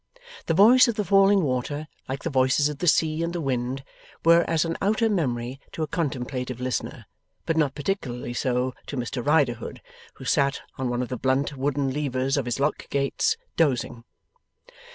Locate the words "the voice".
0.47-0.87